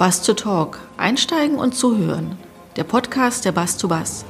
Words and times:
Bass 0.00 0.22
to 0.22 0.32
Talk. 0.32 0.80
Einsteigen 0.96 1.58
und 1.58 1.74
zuhören. 1.74 2.38
Der 2.76 2.84
Podcast 2.84 3.44
der 3.44 3.50
Bass 3.50 3.76
to 3.76 3.88
Bass. 3.88 4.24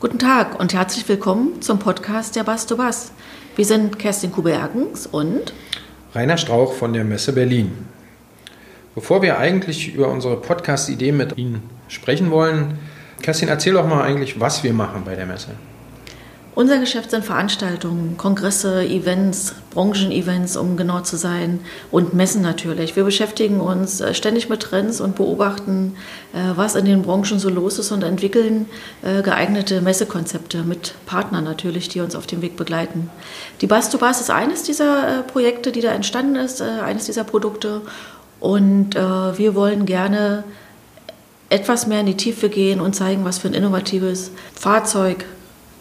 Guten 0.00 0.18
Tag 0.18 0.58
und 0.58 0.74
herzlich 0.74 1.08
willkommen 1.08 1.62
zum 1.62 1.78
Podcast 1.78 2.34
der 2.34 2.42
Bass 2.42 2.66
to 2.66 2.76
Bass. 2.76 3.12
Wir 3.54 3.64
sind 3.64 4.00
Kerstin 4.00 4.32
Kube-Ergens 4.32 5.06
und 5.06 5.52
Rainer 6.12 6.38
Strauch 6.38 6.72
von 6.72 6.92
der 6.92 7.04
Messe 7.04 7.32
Berlin. 7.32 7.86
Bevor 8.96 9.22
wir 9.22 9.38
eigentlich 9.38 9.94
über 9.94 10.08
unsere 10.08 10.38
Podcast-Idee 10.38 11.12
mit 11.12 11.38
Ihnen 11.38 11.62
sprechen 11.86 12.32
wollen, 12.32 12.80
Kerstin, 13.22 13.48
erzähl 13.48 13.74
doch 13.74 13.86
mal 13.86 14.02
eigentlich, 14.02 14.40
was 14.40 14.64
wir 14.64 14.72
machen 14.72 15.02
bei 15.04 15.14
der 15.14 15.26
Messe. 15.26 15.50
Unser 16.60 16.76
Geschäft 16.76 17.10
sind 17.10 17.24
Veranstaltungen, 17.24 18.18
Kongresse, 18.18 18.84
Events, 18.84 19.54
Branchen-Events, 19.70 20.58
um 20.58 20.76
genau 20.76 21.00
zu 21.00 21.16
sein, 21.16 21.60
und 21.90 22.12
Messen 22.12 22.42
natürlich. 22.42 22.96
Wir 22.96 23.04
beschäftigen 23.04 23.62
uns 23.62 24.02
äh, 24.02 24.12
ständig 24.12 24.50
mit 24.50 24.60
Trends 24.60 25.00
und 25.00 25.16
beobachten, 25.16 25.96
äh, 26.34 26.54
was 26.56 26.74
in 26.74 26.84
den 26.84 27.00
Branchen 27.00 27.38
so 27.38 27.48
los 27.48 27.78
ist 27.78 27.92
und 27.92 28.02
entwickeln 28.02 28.66
äh, 29.00 29.22
geeignete 29.22 29.80
Messekonzepte 29.80 30.62
mit 30.62 30.92
Partnern 31.06 31.44
natürlich, 31.44 31.88
die 31.88 32.00
uns 32.02 32.14
auf 32.14 32.26
dem 32.26 32.42
Weg 32.42 32.56
begleiten. 32.56 33.08
Die 33.62 33.66
Bass 33.66 33.88
to 33.88 33.96
Bass 33.96 34.20
ist 34.20 34.30
eines 34.30 34.62
dieser 34.62 35.22
Projekte, 35.28 35.72
die 35.72 35.80
da 35.80 35.92
entstanden 35.92 36.36
ist, 36.36 36.60
eines 36.60 37.06
dieser 37.06 37.24
Produkte. 37.24 37.80
Und 38.38 38.94
wir 38.94 39.54
wollen 39.54 39.86
gerne 39.86 40.44
etwas 41.48 41.86
mehr 41.86 42.00
in 42.00 42.06
die 42.06 42.16
Tiefe 42.16 42.50
gehen 42.50 42.80
und 42.80 42.94
zeigen, 42.94 43.24
was 43.24 43.38
für 43.38 43.48
ein 43.48 43.54
innovatives 43.54 44.30
Fahrzeug 44.54 45.24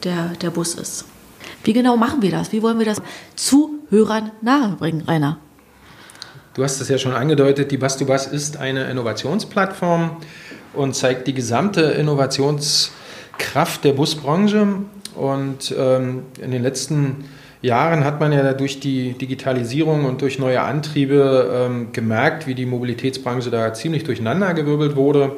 der, 0.04 0.30
der 0.42 0.50
Bus 0.50 0.76
ist. 0.76 1.06
Wie 1.64 1.74
genau 1.74 1.98
machen 1.98 2.22
wir 2.22 2.32
das? 2.32 2.52
Wie 2.52 2.62
wollen 2.62 2.80
wir 2.80 2.86
das 2.86 3.02
Zuhörern 3.36 4.32
nahebringen, 4.42 5.02
Rainer? 5.02 5.40
Du 6.54 6.64
hast 6.64 6.82
es 6.82 6.90
ja 6.90 6.98
schon 6.98 7.14
angedeutet, 7.14 7.72
die 7.72 7.78
Bus2Bus 7.78 8.32
ist 8.32 8.58
eine 8.58 8.90
Innovationsplattform 8.90 10.18
und 10.74 10.96
zeigt 10.96 11.28
die 11.28 11.34
gesamte 11.34 11.82
Innovationskraft 11.82 13.84
der 13.84 13.94
Busbranche. 13.94 14.68
Und 15.16 15.74
ähm, 15.78 16.24
in 16.42 16.52
den 16.52 16.64
letzten 16.64 17.26
Jahren 17.62 18.04
hat 18.04 18.20
man 18.20 18.32
ja 18.32 18.54
durch 18.54 18.80
die 18.80 19.14
Digitalisierung 19.14 20.06
und 20.06 20.22
durch 20.22 20.40
neue 20.40 20.62
Antriebe 20.62 21.50
ähm, 21.54 21.92
gemerkt, 21.92 22.48
wie 22.48 22.56
die 22.56 22.66
Mobilitätsbranche 22.66 23.50
da 23.50 23.74
ziemlich 23.74 24.04
durcheinandergewirbelt 24.04 24.96
wurde. 24.96 25.36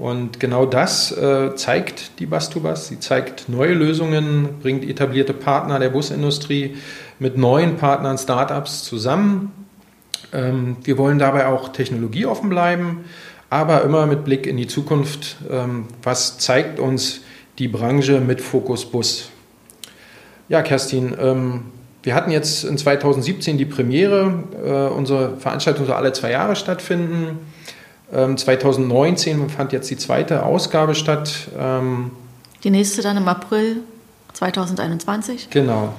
Und 0.00 0.40
genau 0.40 0.64
das 0.64 1.12
äh, 1.12 1.54
zeigt 1.56 2.20
die 2.20 2.26
Bus2Bus. 2.26 2.88
Sie 2.88 3.00
zeigt 3.00 3.50
neue 3.50 3.74
Lösungen, 3.74 4.48
bringt 4.62 4.82
etablierte 4.82 5.34
Partner 5.34 5.78
der 5.78 5.90
Busindustrie 5.90 6.76
mit 7.18 7.36
neuen 7.36 7.76
Partnern, 7.76 8.16
Startups 8.16 8.82
zusammen. 8.82 9.52
Ähm, 10.32 10.78
wir 10.84 10.96
wollen 10.96 11.18
dabei 11.18 11.48
auch 11.48 11.68
technologieoffen 11.68 12.48
bleiben, 12.48 13.04
aber 13.50 13.82
immer 13.82 14.06
mit 14.06 14.24
Blick 14.24 14.46
in 14.46 14.56
die 14.56 14.66
Zukunft. 14.66 15.36
Ähm, 15.50 15.88
was 16.02 16.38
zeigt 16.38 16.80
uns 16.80 17.20
die 17.58 17.68
Branche 17.68 18.22
mit 18.22 18.40
Fokus 18.40 18.90
Bus? 18.90 19.28
Ja, 20.48 20.62
Kerstin, 20.62 21.14
ähm, 21.20 21.64
wir 22.02 22.14
hatten 22.14 22.30
jetzt 22.30 22.64
in 22.64 22.78
2017 22.78 23.58
die 23.58 23.66
Premiere. 23.66 24.44
Äh, 24.64 24.94
unsere 24.94 25.36
Veranstaltung 25.36 25.84
soll 25.84 25.94
alle 25.94 26.14
zwei 26.14 26.30
Jahre 26.30 26.56
stattfinden. 26.56 27.38
2019 28.12 29.40
ähm, 29.40 29.50
fand 29.50 29.72
jetzt 29.72 29.90
die 29.90 29.96
zweite 29.96 30.44
Ausgabe 30.44 30.94
statt. 30.94 31.48
Ähm, 31.58 32.10
die 32.64 32.70
nächste 32.70 33.02
dann 33.02 33.16
im 33.16 33.28
April 33.28 33.78
2021. 34.32 35.50
Genau. 35.50 35.92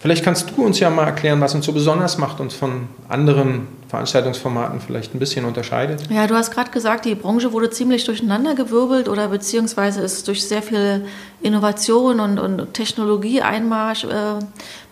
Vielleicht 0.00 0.24
kannst 0.24 0.50
du 0.50 0.64
uns 0.64 0.80
ja 0.80 0.90
mal 0.90 1.04
erklären, 1.04 1.40
was 1.40 1.54
uns 1.54 1.64
so 1.64 1.72
besonders 1.72 2.18
macht 2.18 2.40
und 2.40 2.52
von 2.52 2.88
anderen 3.08 3.68
Veranstaltungsformaten 3.88 4.80
vielleicht 4.80 5.14
ein 5.14 5.20
bisschen 5.20 5.44
unterscheidet. 5.44 6.10
Ja, 6.10 6.26
du 6.26 6.34
hast 6.34 6.50
gerade 6.50 6.72
gesagt, 6.72 7.04
die 7.04 7.14
Branche 7.14 7.52
wurde 7.52 7.70
ziemlich 7.70 8.04
durcheinandergewirbelt 8.04 9.08
oder 9.08 9.28
beziehungsweise 9.28 10.00
ist 10.00 10.26
durch 10.26 10.44
sehr 10.44 10.62
viel 10.62 11.04
Innovation 11.40 12.18
und, 12.18 12.40
und 12.40 12.74
Technologieeinmarsch 12.74 14.04
äh, 14.04 14.40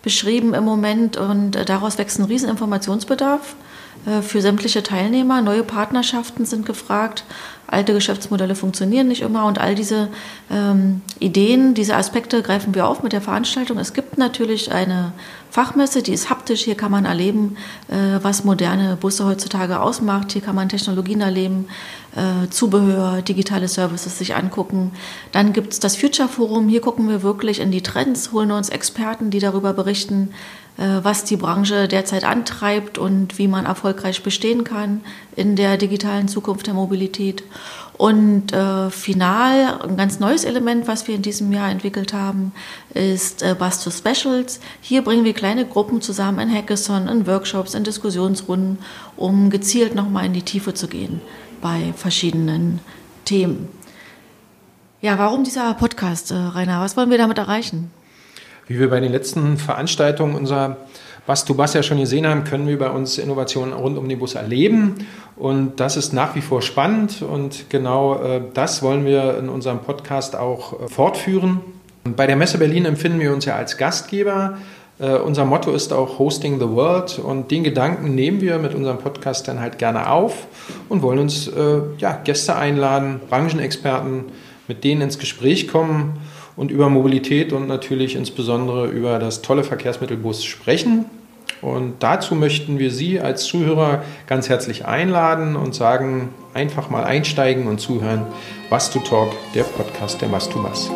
beschrieben 0.02 0.54
im 0.54 0.62
Moment 0.62 1.16
und 1.16 1.56
äh, 1.56 1.64
daraus 1.64 1.98
wächst 1.98 2.20
ein 2.20 2.26
riesen 2.26 2.48
Informationsbedarf. 2.48 3.56
Äh, 4.06 4.22
für 4.22 4.40
sämtliche 4.40 4.82
Teilnehmer. 4.82 5.42
Neue 5.42 5.62
Partnerschaften 5.62 6.44
sind 6.44 6.66
gefragt. 6.66 7.24
Alte 7.70 7.94
Geschäftsmodelle 7.94 8.56
funktionieren 8.56 9.06
nicht 9.06 9.22
immer 9.22 9.44
und 9.44 9.60
all 9.60 9.76
diese 9.76 10.08
ähm, 10.50 11.02
Ideen, 11.20 11.72
diese 11.74 11.94
Aspekte 11.94 12.42
greifen 12.42 12.74
wir 12.74 12.88
auf 12.88 13.04
mit 13.04 13.12
der 13.12 13.20
Veranstaltung. 13.20 13.78
Es 13.78 13.92
gibt 13.92 14.18
natürlich 14.18 14.72
eine 14.72 15.12
Fachmesse, 15.50 16.02
die 16.02 16.12
ist 16.12 16.30
haptisch. 16.30 16.62
Hier 16.62 16.74
kann 16.74 16.90
man 16.90 17.04
erleben, 17.04 17.56
äh, 17.86 18.18
was 18.22 18.42
moderne 18.42 18.96
Busse 18.96 19.24
heutzutage 19.24 19.80
ausmacht. 19.80 20.32
Hier 20.32 20.42
kann 20.42 20.56
man 20.56 20.68
Technologien 20.68 21.20
erleben, 21.20 21.68
äh, 22.16 22.48
Zubehör, 22.50 23.22
digitale 23.22 23.68
Services 23.68 24.18
sich 24.18 24.34
angucken. 24.34 24.90
Dann 25.30 25.52
gibt 25.52 25.72
es 25.72 25.78
das 25.78 25.96
Future 25.96 26.28
Forum. 26.28 26.68
Hier 26.68 26.80
gucken 26.80 27.08
wir 27.08 27.22
wirklich 27.22 27.60
in 27.60 27.70
die 27.70 27.82
Trends, 27.82 28.32
holen 28.32 28.50
uns 28.50 28.68
Experten, 28.68 29.30
die 29.30 29.38
darüber 29.38 29.74
berichten, 29.74 30.30
äh, 30.76 31.04
was 31.04 31.24
die 31.24 31.36
Branche 31.36 31.86
derzeit 31.86 32.24
antreibt 32.24 32.98
und 32.98 33.38
wie 33.38 33.46
man 33.46 33.66
erfolgreich 33.66 34.22
bestehen 34.24 34.64
kann 34.64 35.02
in 35.40 35.56
der 35.56 35.78
digitalen 35.78 36.28
Zukunft 36.28 36.66
der 36.66 36.74
Mobilität. 36.74 37.42
Und 37.96 38.52
äh, 38.52 38.90
final, 38.90 39.80
ein 39.82 39.96
ganz 39.96 40.20
neues 40.20 40.44
Element, 40.44 40.86
was 40.86 41.08
wir 41.08 41.14
in 41.14 41.22
diesem 41.22 41.52
Jahr 41.52 41.70
entwickelt 41.70 42.12
haben, 42.12 42.52
ist 42.94 43.42
äh, 43.42 43.56
Bus 43.58 43.82
to 43.82 43.90
Specials. 43.90 44.60
Hier 44.80 45.02
bringen 45.02 45.24
wir 45.24 45.32
kleine 45.32 45.64
Gruppen 45.66 46.00
zusammen 46.02 46.38
in 46.40 46.54
Hackathon, 46.54 47.08
in 47.08 47.26
Workshops, 47.26 47.74
in 47.74 47.84
Diskussionsrunden, 47.84 48.78
um 49.16 49.50
gezielt 49.50 49.94
nochmal 49.94 50.26
in 50.26 50.34
die 50.34 50.42
Tiefe 50.42 50.74
zu 50.74 50.88
gehen 50.88 51.20
bei 51.60 51.92
verschiedenen 51.96 52.80
Themen. 53.24 53.68
Ja, 55.00 55.18
warum 55.18 55.44
dieser 55.44 55.72
Podcast, 55.74 56.30
äh, 56.30 56.34
Rainer? 56.34 56.80
Was 56.80 56.96
wollen 56.96 57.10
wir 57.10 57.18
damit 57.18 57.38
erreichen? 57.38 57.90
Wie 58.70 58.78
wir 58.78 58.88
bei 58.88 59.00
den 59.00 59.10
letzten 59.10 59.58
Veranstaltungen 59.58 60.36
unserer 60.36 60.76
Bus 61.26 61.44
to 61.44 61.54
Bus 61.54 61.74
ja 61.74 61.82
schon 61.82 61.98
gesehen 61.98 62.24
haben, 62.24 62.44
können 62.44 62.68
wir 62.68 62.78
bei 62.78 62.88
uns 62.88 63.18
Innovationen 63.18 63.74
rund 63.74 63.98
um 63.98 64.08
den 64.08 64.20
Bus 64.20 64.36
erleben. 64.36 65.08
Und 65.34 65.80
das 65.80 65.96
ist 65.96 66.12
nach 66.12 66.36
wie 66.36 66.40
vor 66.40 66.62
spannend 66.62 67.20
und 67.20 67.68
genau 67.68 68.22
äh, 68.22 68.40
das 68.54 68.80
wollen 68.84 69.04
wir 69.04 69.36
in 69.38 69.48
unserem 69.48 69.80
Podcast 69.80 70.36
auch 70.36 70.84
äh, 70.84 70.88
fortführen. 70.88 71.62
Bei 72.04 72.28
der 72.28 72.36
Messe 72.36 72.58
Berlin 72.58 72.84
empfinden 72.84 73.18
wir 73.18 73.32
uns 73.32 73.44
ja 73.44 73.56
als 73.56 73.76
Gastgeber. 73.76 74.58
Uh, 75.02 75.16
unser 75.24 75.46
Motto 75.46 75.72
ist 75.72 75.94
auch 75.94 76.18
Hosting 76.18 76.60
the 76.60 76.68
World 76.68 77.18
und 77.18 77.50
den 77.50 77.64
Gedanken 77.64 78.14
nehmen 78.14 78.42
wir 78.42 78.58
mit 78.58 78.74
unserem 78.74 78.98
Podcast 78.98 79.48
dann 79.48 79.58
halt 79.58 79.78
gerne 79.78 80.10
auf 80.10 80.46
und 80.90 81.00
wollen 81.00 81.18
uns 81.18 81.50
ja, 81.96 82.20
Gäste 82.22 82.54
einladen, 82.54 83.18
Branchenexperten, 83.30 84.24
mit 84.68 84.84
denen 84.84 85.00
ins 85.00 85.18
Gespräch 85.18 85.68
kommen 85.68 86.20
und 86.60 86.70
über 86.70 86.90
Mobilität 86.90 87.54
und 87.54 87.66
natürlich 87.68 88.16
insbesondere 88.16 88.86
über 88.88 89.18
das 89.18 89.40
tolle 89.40 89.64
Verkehrsmittel 89.64 90.18
Bus 90.18 90.44
sprechen. 90.44 91.06
Und 91.62 91.94
dazu 92.00 92.34
möchten 92.34 92.78
wir 92.78 92.90
Sie 92.90 93.18
als 93.18 93.44
Zuhörer 93.44 94.02
ganz 94.26 94.50
herzlich 94.50 94.84
einladen 94.84 95.56
und 95.56 95.74
sagen, 95.74 96.28
einfach 96.52 96.90
mal 96.90 97.04
einsteigen 97.04 97.66
und 97.66 97.80
zuhören. 97.80 98.26
Was 98.68 98.90
to 98.90 98.98
Talk, 98.98 99.32
der 99.54 99.62
Podcast 99.62 100.20
der 100.20 100.30
Was 100.32 100.50
to 100.50 100.62
Was. 100.62 100.90